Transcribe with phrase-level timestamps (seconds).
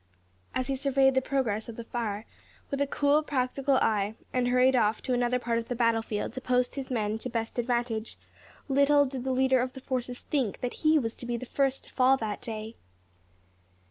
[0.55, 2.25] As he surveyed the progress of the fire,
[2.71, 6.33] with a cool, practical eye, and hurried off to another part of the battle field
[6.33, 8.17] to post his men to best advantage,
[8.67, 11.83] little did the leader of the forces think that he was to be the first
[11.83, 12.75] to fall that day!